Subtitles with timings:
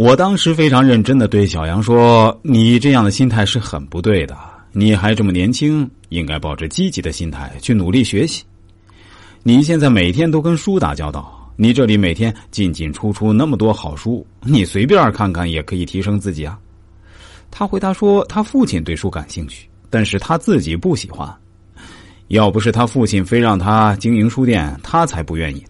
[0.00, 4.34] 我当时非常认真的对小杨说：“你这样的心态是很不对的，
[4.72, 8.42] 你还这么年轻，应该抱着积极的心态去努力学习。
[9.42, 16.58] 你现在每天都跟书打交道，你这里每天进进出出那么多好书，你随便看看也可以提升自己啊。”
[17.50, 21.30] 他回答说：“他父亲对书感兴趣，但是他自己不喜欢。
[22.28, 25.62] 要不是他父亲非让他经营书店，他才不愿意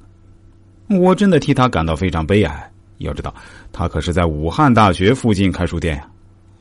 [0.86, 1.00] 呢。
[1.00, 2.64] 我真的替他感到非常悲哀。”
[3.06, 3.34] 要知道，
[3.72, 6.06] 他可是在武汉大学附近开书店呀。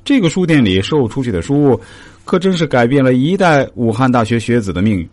[0.03, 1.79] 这个书店里售出去的书，
[2.25, 5.07] 可真是改变了一代武汉大学学子的命运。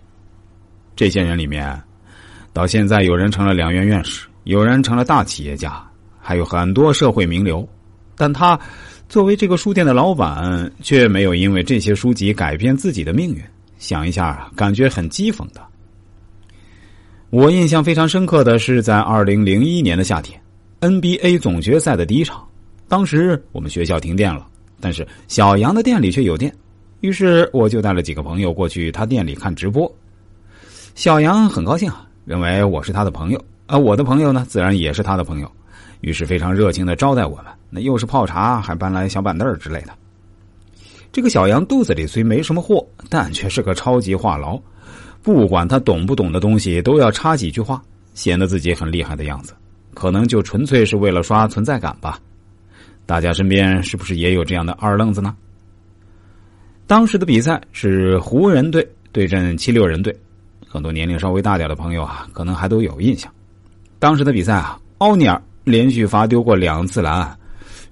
[0.94, 1.78] 这些人里面，
[2.52, 5.84] 到现在有人成了两院院士，有人成了大企业家，
[6.18, 7.68] 还有很多社会名流。
[8.16, 8.58] 但他
[9.08, 13.42] 作为这个书店的老板，却没有因为这些书籍改变自己的命运。
[13.76, 15.60] 想一下，感觉很讥讽的。
[17.28, 20.40] 我印象非常深刻的是，在二零零一年的夏天。
[20.80, 22.46] NBA 总决赛的第一场，
[22.86, 24.46] 当时我们学校停电了，
[24.78, 26.54] 但是小杨的店里却有电，
[27.00, 29.90] 于是我就带了几个朋友过去他店里看直播。
[30.94, 35.50] 小杨很高兴啊，认为我是他的朋友，而我的朋友呢，自然也是他的朋友，
[36.02, 37.46] 于是非常热情的招待我们。
[37.70, 39.92] 那又是泡茶，还搬来小板凳之类的。
[41.10, 44.60] 这个小杨肚子里虽没什么货，但却是个超级话痨，
[45.22, 49.54] 不管他懂不懂的东西，都要插几句话，显得自己很厉害的样子。
[49.96, 52.18] 可能就纯粹是为了刷存在感吧，
[53.06, 55.34] 大家身边是不是也有这样的二愣子呢？
[56.86, 60.14] 当时的比赛是湖人队对阵七六人队，
[60.68, 63.32] 很多年龄稍微大点的朋友啊，可能还都有印象。
[63.98, 67.34] 当时的比赛啊，奥尼尔连续罚丢过两次篮，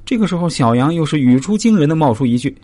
[0.04, 2.54] 这个时候小杨又是语出惊人的冒出一句：“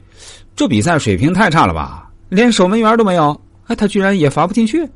[0.55, 4.87] 这比赛水平太差了吧，连守门员都没有，哎，他居然也罚不进去。”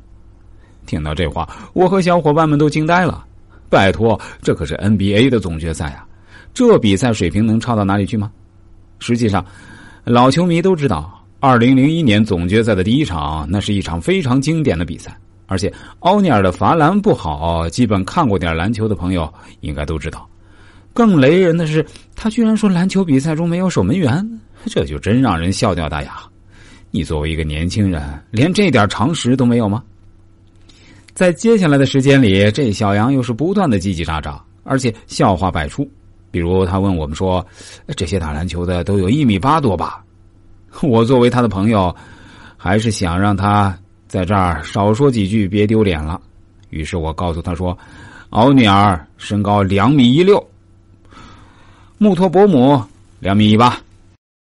[0.85, 3.25] 听到这话，我和小伙伴们都惊呆了。
[3.69, 6.05] 拜托，这可是 NBA 的总决赛啊！
[6.53, 8.31] 这比赛水平能差到哪里去吗？
[8.99, 9.45] 实际上，
[10.03, 15.15] 老球迷都知道，二零零一年总决赛的第一场，那是一场非常经典的比赛。
[15.47, 19.31] 而且，奥尼尔的罚篮不好，基本看过点篮球的朋友
[19.61, 20.27] 应该都知道。
[20.93, 21.85] 更雷人的是，
[22.15, 24.25] 他居然说篮球比赛中没有守门员，
[24.67, 26.13] 这就真让人笑掉大牙。
[26.89, 28.01] 你作为一个年轻人，
[28.31, 29.83] 连这点常识都没有吗？
[31.15, 35.89] 在接下来的时间里，这小杨又是不断的叽叽喳喳，而且笑话百出。
[36.29, 37.43] 比如他问我们说
[37.95, 40.03] ：“这些打篮球的都有一米八多吧？”
[40.83, 41.95] 我作为他的朋友，
[42.57, 43.73] 还是想让他
[44.09, 46.19] 在这儿少说几句，别丢脸了。
[46.69, 47.77] 于是我告诉他说
[48.31, 50.45] ：“奥尼尔身高两米一六，
[51.97, 52.83] 穆托伯姆
[53.21, 53.79] 两米一八。”